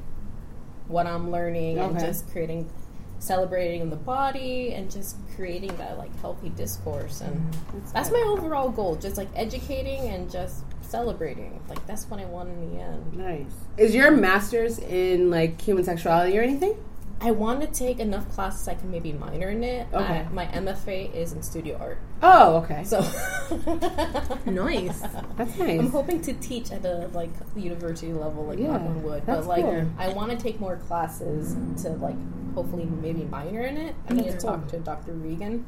[0.88, 2.71] what I'm learning and just creating,
[3.19, 7.79] celebrating the body and just creating that like healthy discourse and mm-hmm.
[7.95, 8.97] that's my overall goal.
[8.97, 11.62] Just like educating and just celebrating.
[11.69, 13.16] Like that's what I want in the end.
[13.16, 13.53] Nice.
[13.79, 16.77] Is your master's in like human sexuality or anything?
[17.20, 19.87] I want to take enough classes I can maybe minor in it.
[19.92, 20.20] Okay.
[20.20, 22.85] I- my MFA is in studio art, Oh, okay.
[22.85, 23.00] so
[24.46, 25.00] Nice.
[25.37, 29.22] That's I'm hoping to teach at a like university level, like Yeah, knock on wood.
[29.26, 29.87] that's But like, cool.
[29.98, 32.16] I want to take more classes to like
[32.55, 33.94] hopefully maybe minor in it.
[34.09, 35.12] I need to talk to Dr.
[35.12, 35.22] Mm-hmm.
[35.29, 35.66] Regan.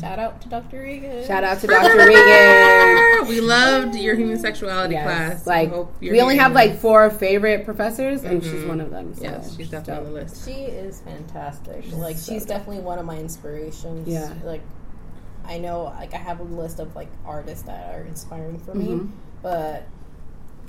[0.00, 0.80] Shout out to Dr.
[0.80, 1.26] Regan.
[1.26, 1.96] Shout out to Dr.
[1.96, 3.15] Regan.
[3.24, 5.04] We loved your human sexuality Yes.
[5.04, 5.46] class.
[5.46, 6.58] Like, Hope we only have that.
[6.68, 8.68] like four favorite professors, and she's Mhm.
[8.68, 9.14] one of them.
[9.14, 10.44] So Yes, she's definitely on the list.
[10.44, 11.84] She is fantastic.
[11.92, 12.48] Like so she's dope.
[12.58, 14.08] definitely one of my inspirations.
[14.08, 14.32] Yeah.
[14.44, 14.62] Like
[15.44, 18.86] I know like I have a list of like artists that are inspiring for me,
[18.88, 19.08] Mhm.
[19.42, 19.84] but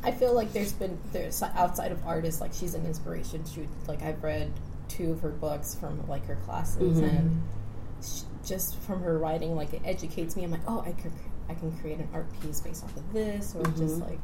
[0.03, 3.43] I feel like there's been there's outside of artists like she's an inspiration.
[3.45, 4.51] She like I've read
[4.87, 7.09] two of her books from like her classes Mhm.
[7.17, 7.41] and
[8.03, 10.43] sh just from her writing like it educates me.
[10.45, 11.11] I'm like, "Oh, I can
[11.49, 14.09] I can create an art piece based off of this or just Mhm.
[14.09, 14.19] like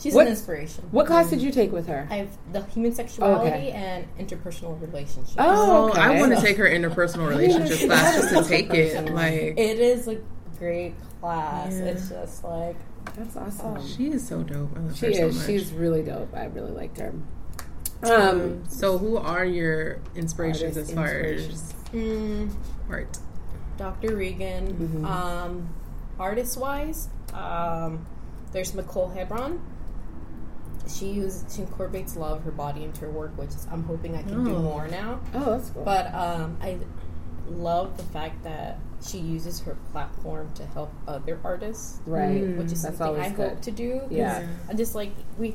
[0.00, 0.84] She's What- an inspiration.
[0.92, 2.06] What class did you take with her?
[2.08, 3.70] I have the human sexuality Okay.
[3.72, 5.34] and interpersonal relationships.
[5.40, 9.12] Oh, Oh, I want to take her interpersonal relationships class just to take it.
[9.12, 10.18] Like It is a
[10.60, 11.72] great class.
[11.72, 11.84] Yeah.
[11.86, 12.76] It's just like
[13.16, 13.84] That's awesome.
[13.84, 14.70] she is so dope.
[14.76, 15.36] I love She her so is.
[15.36, 15.46] much.
[15.46, 16.28] She's really dope.
[16.32, 17.12] I really liked her.
[18.04, 21.74] Um, so who are your inspirations as far inspirations.
[21.92, 22.50] as mm,
[22.88, 23.18] art?
[23.76, 24.14] Dr.
[24.14, 25.02] Regan.
[25.02, 25.04] Mhm.
[25.04, 25.68] Um,
[26.18, 28.04] artist wise, um,
[28.52, 29.60] there's Nicole Hebron.
[30.88, 33.82] She uses she incorporates a lot of her body into her work, which is I'm
[33.84, 34.62] hoping I can do Oh.
[34.62, 35.20] more now.
[35.34, 35.84] oh, that's cool.
[35.84, 36.78] But um, I
[37.50, 42.42] love the fact that she uses her platform to help other artists, right.
[42.42, 44.00] Mm, which is That's something I always hope to do.
[44.10, 44.46] Yeah.
[44.68, 45.54] I just like we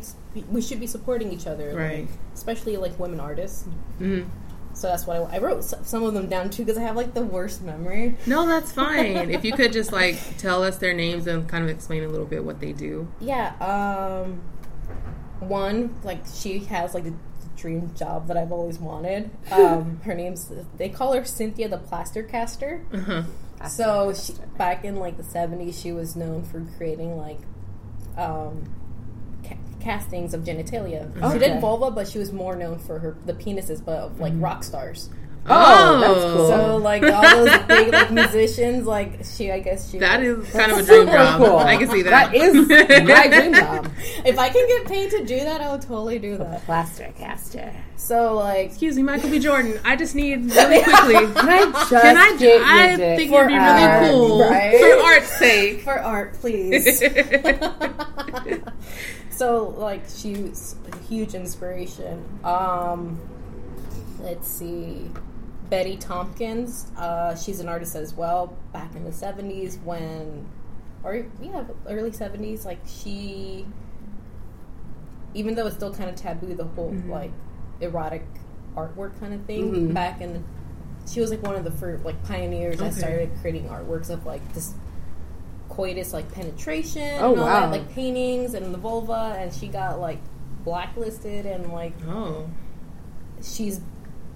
[0.52, 2.08] we should be supporting each other, like, Right.
[2.36, 3.66] especially like women artists.
[4.00, 4.28] Mhm.
[4.74, 7.14] So that's what I, I wrote some of them down too because I have like
[7.14, 8.18] the worst memory.
[8.26, 9.30] No, that's fine.
[9.30, 12.26] if you could just like tell us their names and kind of explain a little
[12.26, 13.08] bit what they do.
[13.20, 13.54] Yeah.
[13.60, 14.42] Um,
[15.40, 17.14] one like she has like the
[17.56, 19.30] dream job that I've always wanted.
[19.52, 22.86] Um, her name's they call her Cynthia the Plaster Caster.
[22.92, 23.24] Uh-huh.
[23.70, 27.40] So she, back in like the seventies, she was known for creating like
[28.18, 28.74] um,
[29.84, 31.12] castings of genitalia.
[31.34, 34.34] She did vulva, but she was more known for her the penises, but of like
[34.38, 35.10] rock stars.
[35.46, 36.34] Oh, that's oh.
[36.36, 36.48] cool.
[36.48, 39.98] So like all those big like musicians, like she, I guess she.
[40.00, 41.38] that is kind of a dream job.
[41.38, 41.58] cool.
[41.58, 42.32] I can see that.
[42.32, 42.54] That is
[43.08, 43.92] my dream job.
[44.26, 46.64] If I can get paid to do that, I would totally do that.
[46.66, 47.74] Plaster caster.
[47.98, 49.40] So like Excuse me, Michael B.
[49.40, 49.80] Jordan.
[49.84, 51.14] I just need really quickly.
[51.34, 52.38] Can I just Can I?
[52.38, 54.80] get your I dick think it'd be really art, cool right?
[54.80, 55.82] for art's sake.
[55.82, 57.02] for art, please.
[59.36, 62.24] so like she's a huge inspiration.
[62.44, 63.20] Um,
[64.20, 65.10] let's see,
[65.70, 66.92] Betty Tompkins.
[66.98, 68.56] Uh, she's an artist as well.
[68.72, 70.48] Back in the seventies, when,
[71.04, 73.66] or yeah, early seventies, like she,
[75.34, 77.32] even though it's still kind of taboo, the whole like
[77.82, 78.26] erotic
[78.76, 79.72] artwork kind of thing.
[79.90, 79.94] Mhm.
[79.94, 80.44] Back in,
[81.10, 84.54] she was like one of the first like pioneers that started creating artworks of like
[84.54, 84.74] this
[85.76, 87.60] coitus like penetration Oh, and all wow.
[87.62, 90.20] that like paintings and the vulva and she got like
[90.64, 92.48] blacklisted and like Oh,
[93.42, 93.82] she's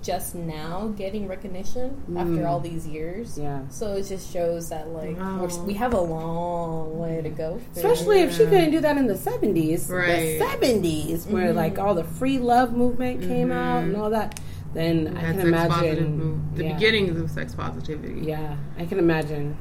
[0.03, 2.19] just now getting recognition Mm.
[2.21, 3.61] after all these years Yeah.
[3.69, 5.39] so it just shows that like Wow.
[5.41, 9.07] we're, we have a long way to go Especially if she couldn't do that in
[9.07, 9.89] the 70s.
[9.89, 10.39] Right.
[10.39, 14.39] The 70s, where like all the free love movement came out and all that.
[14.73, 16.17] Then I can sex imagine.
[16.17, 16.55] move.
[16.55, 16.73] The yeah.
[16.73, 18.21] beginnings of sex positivity.
[18.21, 19.57] Yeah, I can imagine.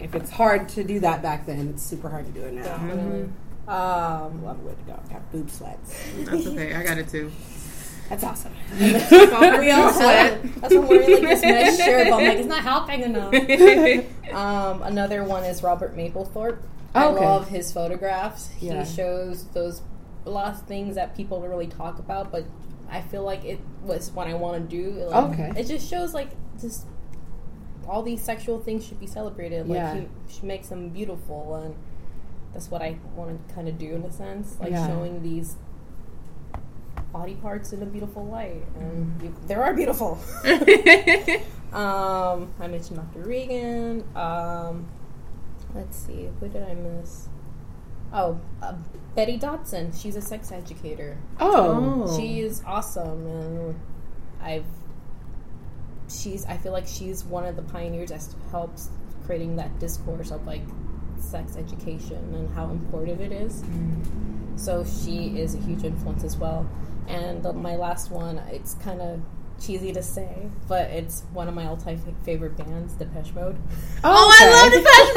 [0.00, 3.28] If it's hard to do that back then, it's super hard to do it now.
[3.66, 4.98] A um of way to go.
[5.10, 5.94] Got boob sweats.
[6.20, 6.74] That's okay.
[6.74, 7.30] I got it too.
[8.08, 8.54] That's awesome.
[8.80, 8.86] we
[9.70, 9.92] all it.
[9.92, 13.34] that's why I'm wearing like this mesh shirt but I'm like it's not helping enough
[14.32, 16.58] Um, another one is Robert Mapplethorpe.
[16.94, 17.24] I Okay.
[17.24, 18.48] love his photographs.
[18.60, 18.82] Yeah.
[18.84, 19.82] He shows those
[20.24, 22.44] a lot of things that people don't really talk about, but
[22.90, 24.90] I feel like it was what I want to do.
[25.04, 25.52] Like, Okay.
[25.60, 26.30] It just shows like
[26.60, 26.86] just
[27.88, 29.68] all these sexual things should be celebrated.
[29.68, 29.94] Like Yeah.
[29.94, 31.74] he, she makes them beautiful, and
[32.52, 34.86] that's what I want to kind of do in a sense, like Yeah.
[34.86, 35.56] showing these
[37.12, 40.18] body parts in a beautiful light, and you, they are beautiful.
[41.70, 43.28] Um, I mentioned Dr.
[43.28, 44.02] Regan.
[44.16, 44.88] Um,
[45.74, 47.28] let's see, who did I miss?
[48.10, 48.72] Oh, uh,
[49.14, 49.92] Betty Dodson.
[49.92, 51.18] She's a sex educator.
[51.38, 52.06] Oh.
[52.08, 52.16] Oh.
[52.18, 53.80] She is awesome, and
[54.40, 54.64] I've.
[56.08, 56.44] She's.
[56.46, 58.88] I feel like she's one of the pioneers that helps
[59.26, 60.62] creating that discourse of like
[61.18, 63.62] sex education and how important it is.
[64.56, 66.68] So she is a huge influence as well.
[67.06, 69.20] And the, my last one, it's kind of
[69.60, 73.56] cheesy to say, but it's one of my all-time fa- favorite bands, Depeche Mode.
[74.04, 75.14] Oh, I love Depeche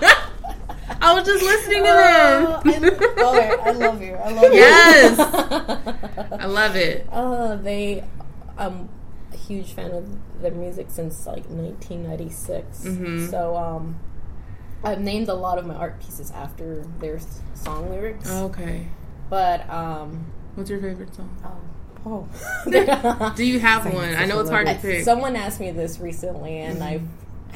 [0.00, 0.10] Mode.
[1.00, 2.98] I was just listening to Oh, I, them.
[3.18, 4.14] oh, I love you.
[4.14, 4.50] I love you.
[4.54, 5.18] Yes.
[6.40, 7.06] I love it.
[7.12, 8.02] Uh, they,
[8.56, 8.88] I'm a
[9.46, 12.84] huge fan of their music since like 1996.
[12.84, 13.30] Mhm.
[13.30, 13.98] So um,
[14.82, 17.18] I've named a lot of my art pieces after their
[17.54, 18.30] song lyrics.
[18.30, 18.88] Okay.
[19.30, 21.36] But um, What's your favorite song?
[22.06, 22.28] oh,
[22.66, 23.32] oh.
[23.36, 24.14] Do you have one?
[24.14, 25.04] I know it's hard to pick.
[25.04, 27.02] someone asked me this recently, and I've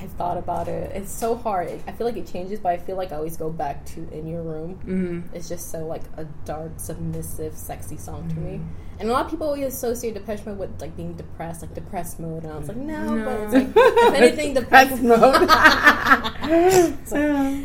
[0.01, 0.93] I've thought about it.
[0.95, 1.69] It's so hard.
[1.87, 4.27] I feel like it changes, but I feel like I always go back to "In
[4.29, 8.59] Your Room." hmm It's just so like a dark, submissive, sexy song to me.
[8.59, 9.01] Mm-hmm.
[9.01, 12.19] And a lot of people always associate Depeche Mode with like being depressed, like depressed
[12.19, 12.43] mode.
[12.43, 13.25] And I was like, no, No.
[13.25, 15.49] but it's like if anything, Depressed mode.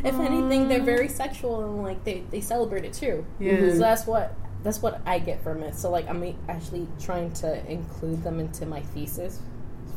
[0.06, 3.26] If anything, they're very sexual and like they they celebrate it too.
[3.40, 3.72] Yeah.
[3.72, 5.76] So that's what that's what I get from it.
[5.76, 9.40] So like I'm actually trying to include them into my thesis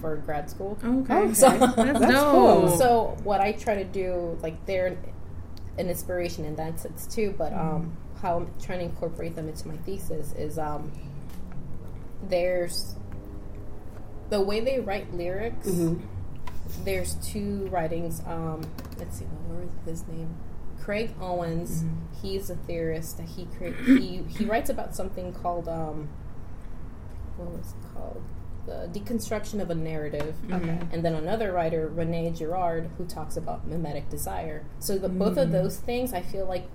[0.00, 0.78] for grad school.
[0.84, 1.14] Okay.
[1.14, 1.34] Okay.
[1.34, 2.68] So- That's, That's cool.
[2.76, 4.96] So what I try to do, like they're
[5.78, 7.34] an inspiration in that sense too.
[7.36, 10.92] But um, how I'm trying to incorporate them into my thesis is um,
[12.28, 12.94] there's
[14.30, 15.68] the way they write lyrics.
[16.84, 18.20] There's two writings.
[18.26, 18.62] Um,
[18.98, 20.34] let's see, what was his name?
[20.80, 21.84] Craig Owens.
[22.22, 23.74] He's a theorist that he create.
[23.86, 26.08] He he writes about something called um,
[27.36, 28.22] what was it called?
[28.66, 30.34] The deconstruction of a narrative.
[30.50, 30.78] Okay.
[30.92, 34.64] And then another writer, René Girard, who talks about mimetic desire.
[34.80, 36.66] So the, both of those things, I feel like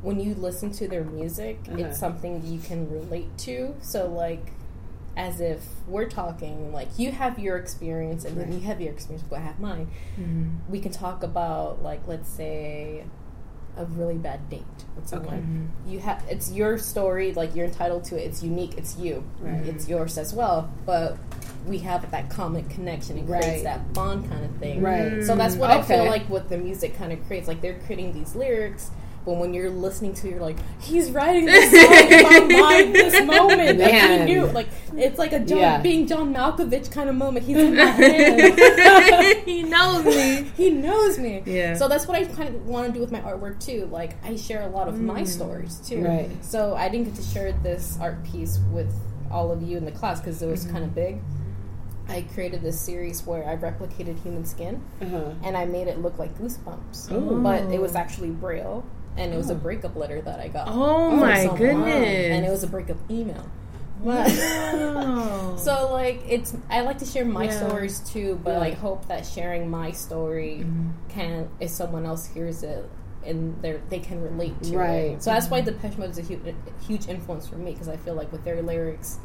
[0.00, 1.78] when you listen to their music, Uh-huh.
[1.78, 3.74] it's something you can relate to.
[3.80, 4.52] So like,
[5.16, 9.24] as if we're talking, like you have your experience and then you have your experience,
[9.28, 9.88] but I have mine.
[10.18, 10.70] Mm-hmm.
[10.72, 13.04] We can talk about like, let's say,
[13.76, 14.62] a really bad date
[14.96, 15.70] with someone.
[15.84, 15.90] Mm-hmm.
[15.90, 18.26] You have it's your story, like you're entitled to it.
[18.26, 18.74] It's unique.
[18.76, 19.24] It's you.
[19.40, 19.66] Right.
[19.66, 20.70] It's yours as well.
[20.84, 21.16] But
[21.66, 23.18] we have that common connection.
[23.18, 23.64] It creates Right.
[23.64, 24.82] that bond kind of thing.
[24.82, 25.22] Right.
[25.24, 27.48] So that's what I feel like what the music kind of creates.
[27.48, 28.90] Like they're creating these lyrics,
[29.24, 33.24] but when you're listening to, it, you're like, he's writing this song about my this
[33.24, 33.78] moment.
[33.78, 34.26] Like Man.
[34.26, 34.46] he knew.
[34.46, 35.80] Like it's like a John, Yeah.
[35.80, 37.46] being John Malkovich kind of moment.
[37.46, 39.44] He's in my head.
[39.44, 40.42] he knows me.
[40.56, 41.42] he knows me.
[41.46, 41.74] Yeah.
[41.74, 43.86] So that's what I kind of want to do with my artwork too.
[43.92, 46.04] Like I share a lot of my stories too.
[46.04, 46.30] Right.
[46.44, 48.92] So I didn't get to share this art piece with
[49.30, 51.18] all of you in the class because it was kind of big.
[52.08, 55.30] I created this series where I replicated human skin Uh-huh.
[55.44, 57.40] and I made it look like goosebumps, Ooh.
[57.40, 58.84] but it was actually braille
[59.16, 60.68] and it was a breakup letter that I got.
[60.70, 61.58] Oh, my someone.
[61.58, 62.30] goodness.
[62.30, 63.44] And it was a breakup email.
[64.00, 65.56] Wow.
[65.58, 67.66] So like it's I like to share my Yeah.
[67.66, 68.60] stories too, but Yeah.
[68.60, 70.88] I hope that sharing my story Mm-hmm.
[71.08, 72.88] can if someone else hears it
[73.24, 75.12] and they they can relate to Right.
[75.12, 75.22] it.
[75.22, 76.40] So that's why Depeche Mode is a huge,
[76.86, 79.18] huge influence for me because I feel like with their lyrics,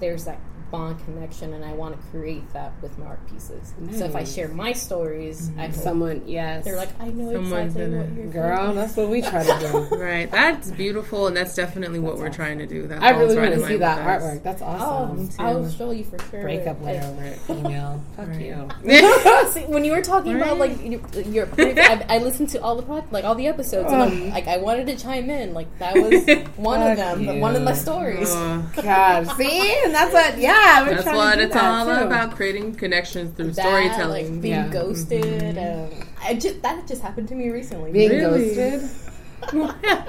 [0.00, 0.38] there's that
[0.70, 3.72] bond connection, and I want to create that with my art pieces.
[3.92, 6.64] So if I share my stories, I hope Someone, yes.
[6.64, 9.58] they're like, I know Someone's exactly what you're girl, that's what we try to
[9.90, 9.96] do.
[10.06, 12.86] Right, that's beautiful, and that's definitely what we're trying to do.
[12.86, 14.22] That I really right want to see that us.
[14.22, 14.42] artwork.
[14.42, 15.30] That's Oh, awesome.
[15.38, 16.42] I'll show you for sure.
[16.42, 18.02] Breakup letter alert, email.
[18.16, 18.40] Fuck Right.
[18.40, 18.68] you.
[19.50, 22.82] See, when you were talking about like your, your I, I listened to all the
[22.82, 25.54] pod, like all the episodes, and I'm, like I wanted to chime in.
[25.54, 27.40] Like that was one of them, you.
[27.40, 28.30] one of my stories.
[28.30, 30.38] Uh, God, see, and that's what.
[30.38, 30.52] Yeah,
[30.86, 32.06] we're that's trying what to do it's that, all too.
[32.06, 34.32] about: creating connections through That, storytelling.
[34.34, 34.68] like being Yeah.
[34.68, 37.92] ghosted, and I just that just happened to me recently.
[37.92, 38.54] Being Really?
[38.54, 38.90] ghosted.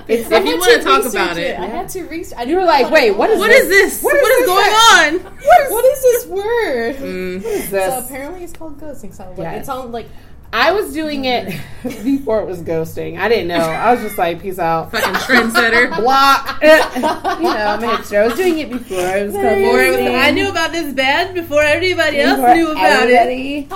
[0.07, 2.37] if I you want to talk about it, I had to research.
[2.39, 3.63] I You were like, wait, what is what this?
[3.63, 4.01] is this?
[4.03, 5.71] What what is is, this going that- on?
[5.71, 6.95] what is this word?
[7.07, 7.43] Mm.
[7.43, 9.13] What is So apparently it's called ghosting.
[9.13, 9.63] So like, Yes.
[9.63, 10.07] it sounds like
[10.53, 13.19] I was doing it before it was ghosting.
[13.19, 13.55] I didn't know.
[13.55, 14.91] I was just like, peace out.
[14.91, 15.95] Fucking trendsetter.
[15.97, 16.59] Block.
[16.61, 18.23] you know, I'm a hipster.
[18.23, 18.99] I was doing it before.
[18.99, 20.13] I was called Before it was.
[20.13, 23.71] I knew about this band before everybody else Before knew about it.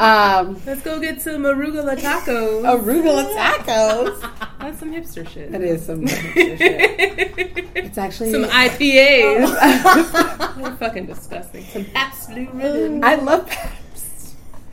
[0.00, 2.62] Um, Let's go get some arugula tacos.
[2.62, 4.20] arugula tacos.
[4.58, 5.52] That's some hipster shit.
[5.52, 7.68] That is some hipster shit.
[7.74, 10.56] It's actually some IPAs.
[10.56, 11.64] They're fucking disgusting.
[11.66, 13.04] Some Pabst Blue Ribbon.
[13.04, 13.77] I love Pabst.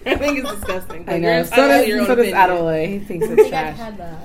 [0.12, 1.06] I think it's disgusting.
[1.10, 1.28] I know.
[1.36, 2.34] you're So entitled does, your own so does.
[2.34, 2.88] Adelaide.
[2.88, 3.78] He thinks I it's think I've trash.
[3.78, 4.18] had that.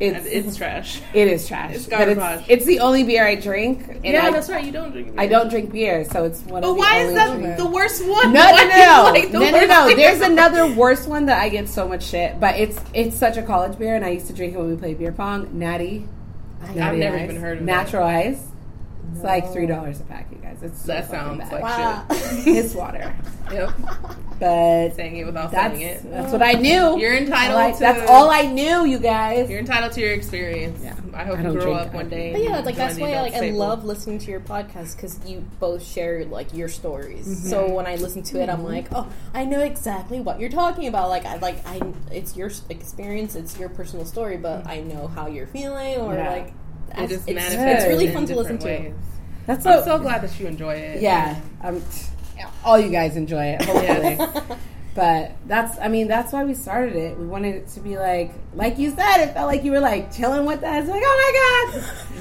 [0.00, 1.00] It's, It's trash.
[1.14, 1.74] it is trash.
[1.76, 3.86] It's but it's, it's the only beer I drink.
[3.88, 4.64] And yeah, I, that's right.
[4.64, 5.12] You don't drink.
[5.12, 5.20] Beer.
[5.20, 7.62] I don't drink beer, so it's one But of the why is that drinks.
[7.62, 8.32] the worst one?
[8.32, 8.68] No, Why no,
[9.04, 9.94] no, like no, no, no.
[9.94, 13.42] There's another worse one that I get so much shit, but it's it's such a
[13.42, 15.56] college beer, and I used to drink it when we played beer pong.
[15.56, 16.08] Natty,
[16.74, 17.22] Natty I've never Ice.
[17.30, 18.42] even heard of natural ice.
[19.14, 20.58] It's like three dollars a pack, you guys.
[20.62, 21.52] It's so That sounds bad.
[21.52, 22.06] like Wow.
[22.10, 23.14] it's water.
[23.52, 23.70] Yep.
[24.40, 26.10] but Saying it without saying it.
[26.10, 26.98] that's what I knew.
[26.98, 27.80] You're entitled Like, to.
[27.80, 29.50] that's all I knew, you guys.
[29.50, 30.80] You're entitled to your experience.
[30.82, 30.94] Yeah.
[31.14, 32.32] I hope I you grow drink up one day.
[32.32, 35.44] But yeah, like that's why adult like I love listening to your podcast because you
[35.60, 37.26] both share like your stories.
[37.28, 37.48] Mm-hmm.
[37.50, 40.88] So when I listen to it, I'm like, oh, I know exactly what you're talking
[40.88, 41.10] about.
[41.10, 45.26] Like I like I, it's your experience, it's your personal story, but I know how
[45.26, 46.30] you're feeling or Yeah.
[46.30, 46.54] like.
[46.98, 48.90] It just it's, manifests it's really fun to listen different to.
[48.90, 48.98] ways.
[49.46, 49.84] That's I'm so.
[49.84, 51.02] so glad that you enjoy it.
[51.02, 51.82] yeah, um,
[52.64, 53.62] all you guys enjoy it.
[53.64, 54.56] Hopefully.
[54.94, 57.18] But that's, I mean, that's why we started it.
[57.18, 60.12] We wanted it to be like, like you said, it felt like you were like
[60.14, 60.86] chilling with us.
[60.86, 61.70] Like, oh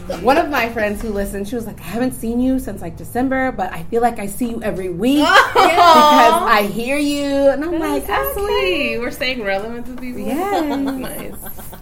[0.08, 0.24] my God.
[0.24, 2.96] One of my friends who listened, she was like, I haven't seen you since like
[2.96, 5.18] December, but I feel like I see you every week
[5.54, 7.26] because I hear you.
[7.26, 8.44] And I'm like, Exactly.
[8.44, 9.00] okay.
[9.00, 10.22] We're staying relevant to people.
[10.22, 10.80] Yes.
[10.80, 11.34] nice.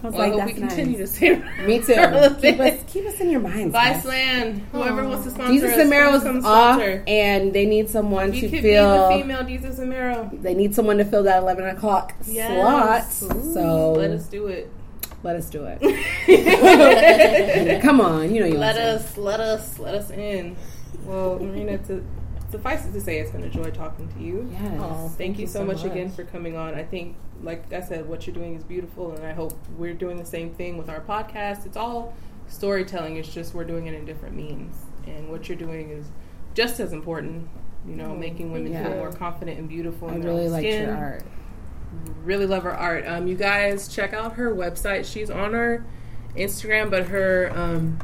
[0.02, 1.10] I was Well, like, hope we continue nice.
[1.10, 2.34] to stay Me too.
[2.40, 3.74] Keep us, keep us in your minds.
[3.74, 4.60] Viceland.
[4.72, 8.32] Whoever wants to sponsor Desus us, and Mero please is off, and they need someone
[8.34, 9.08] You to fill.
[9.10, 10.30] be the female Desus and Mero.
[10.32, 13.18] They need someone to fill that eleven o'clock Yes.
[13.18, 13.36] slot.
[13.52, 14.70] So Let us do it.
[15.22, 15.78] let us do it.
[17.82, 18.82] Come on, you know you let want to.
[18.94, 20.56] us, let us, let us in.
[21.04, 22.02] Well, Marina, to
[22.50, 24.48] suffice it to say, it's been a joy talking to you.
[24.52, 24.78] Yes.
[24.80, 26.74] Oh, Thank, you so, much, again for coming on.
[26.74, 30.16] I think, like I said, what you're doing is beautiful, and I hope we're doing
[30.16, 31.66] the same thing with our podcast.
[31.66, 32.14] It's all
[32.48, 33.16] storytelling.
[33.16, 34.74] It's just we're doing it in different means,
[35.06, 36.06] and what you're doing is
[36.54, 37.48] just as important.
[37.88, 38.84] You know, making women Yeah.
[38.84, 40.10] feel more confident and beautiful.
[40.10, 40.88] I in their really own liked skin.
[40.88, 41.22] your art.
[42.24, 43.06] Really love her art.
[43.06, 45.10] Um, you guys check out her website.
[45.10, 45.84] She's on her
[46.36, 47.98] Instagram, but her um,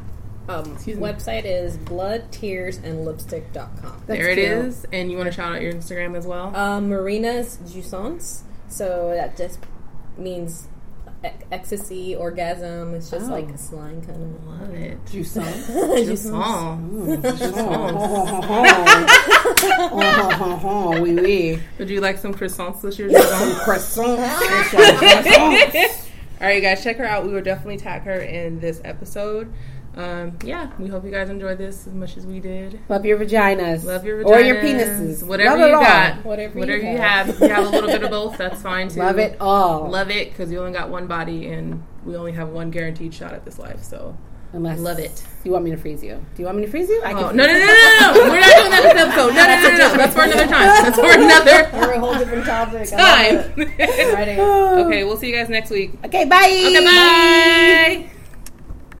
[0.49, 1.03] Um, Excuse me.
[1.03, 4.03] website is bloodtearsandlipstick.com.
[4.07, 4.47] That's there it cute.
[4.47, 4.85] is.
[4.91, 6.55] And you want to shout out your Instagram as well?
[6.55, 8.41] Um, Marina's Jouissance.
[8.69, 9.59] So that just
[10.17, 10.67] means
[11.25, 12.93] e- ecstasy, orgasm.
[12.95, 13.33] It's just Oh.
[13.33, 14.47] like a slang kind of.
[14.47, 14.97] love it.
[15.11, 15.45] Juice on.
[15.45, 16.77] Jouissance.
[21.01, 21.59] Oui, oui.
[21.79, 23.09] Would you like some croissants this year?
[23.09, 23.63] Jouissance?
[23.63, 24.19] Croissant.
[26.39, 27.25] All right, you guys, check her out.
[27.25, 29.51] We will definitely tag her in this episode.
[29.95, 32.79] Um, yeah, we hope you guys enjoyed this as much as we did.
[32.87, 33.83] Love your vaginas.
[33.83, 34.27] Love your vaginas.
[34.29, 35.23] Or your penises.
[35.25, 36.25] Whatever Love you got.
[36.25, 37.29] Whatever, Whatever you you have.
[37.29, 38.99] If you have a little bit of both, that's fine too.
[38.99, 39.89] Love it all.
[39.89, 43.33] Love it because you only got one body and we only have one guaranteed shot
[43.33, 43.81] at this life.
[43.81, 44.15] So
[44.53, 45.23] Unless love it.
[45.43, 46.23] You want me to freeze you?
[46.35, 47.01] Do you want me to freeze you?
[47.03, 48.31] I Oh, can no, no, no, no, no, no.
[48.31, 49.33] We're not doing that this episode.
[49.33, 49.97] No, no, no, no, no.
[49.97, 50.83] That's for another time.
[50.83, 52.89] That's for another We're a whole different topic.
[52.89, 53.53] Time.
[54.15, 54.39] Ready?
[54.87, 55.93] okay, we'll see you guys next week.
[56.05, 56.45] Okay, bye.
[56.45, 56.85] Okay,
[58.05, 58.16] bye.